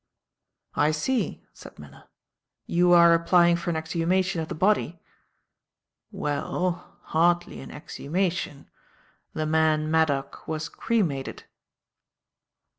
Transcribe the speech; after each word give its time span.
"I 0.73 0.89
see," 0.89 1.45
said 1.53 1.77
Miller. 1.77 2.05
"You 2.65 2.91
are 2.91 3.13
applying 3.13 3.55
for 3.55 3.69
an 3.69 3.75
exhumation 3.75 4.41
of 4.41 4.47
the 4.47 4.55
body?" 4.55 4.99
"Well, 6.11 6.97
hardly 7.03 7.59
an 7.61 7.69
exhumation. 7.69 8.67
The 9.35 9.45
man 9.45 9.91
Maddock 9.91 10.47
was 10.47 10.69
cremated." 10.69 11.43